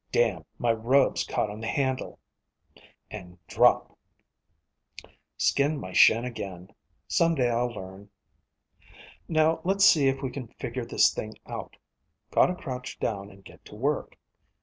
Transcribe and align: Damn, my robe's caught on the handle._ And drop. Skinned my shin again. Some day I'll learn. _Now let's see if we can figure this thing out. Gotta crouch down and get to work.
Damn, 0.11 0.45
my 0.57 0.71
robe's 0.73 1.23
caught 1.23 1.51
on 1.51 1.59
the 1.61 1.67
handle._ 1.67 2.17
And 3.11 3.37
drop. 3.45 3.95
Skinned 5.37 5.79
my 5.79 5.93
shin 5.93 6.25
again. 6.25 6.71
Some 7.07 7.35
day 7.35 7.51
I'll 7.51 7.67
learn. 7.71 8.09
_Now 9.29 9.61
let's 9.63 9.85
see 9.85 10.07
if 10.07 10.23
we 10.23 10.31
can 10.31 10.47
figure 10.57 10.85
this 10.85 11.13
thing 11.13 11.35
out. 11.45 11.77
Gotta 12.31 12.55
crouch 12.55 12.97
down 12.99 13.29
and 13.29 13.45
get 13.45 13.63
to 13.65 13.75
work. 13.75 14.17